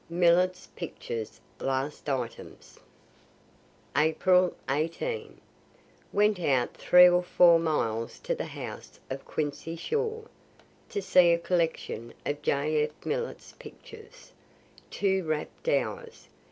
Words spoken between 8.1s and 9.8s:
to the house of Quincy